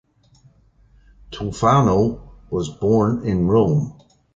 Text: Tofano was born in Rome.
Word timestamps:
Tofano 1.31 2.33
was 2.49 2.69
born 2.69 3.23
in 3.23 3.45
Rome. 3.45 3.99